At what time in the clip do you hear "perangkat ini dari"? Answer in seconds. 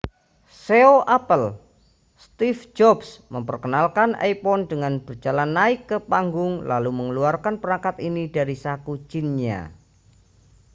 7.61-8.55